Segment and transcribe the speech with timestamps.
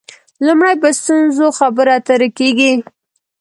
[0.45, 2.71] لومړی په ستونزو خبرې اترې کېږي.